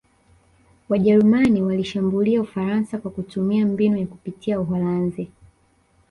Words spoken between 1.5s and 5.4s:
walishambulia Ufaransa kwa kutumia mbinu ya kupitia Uholanzi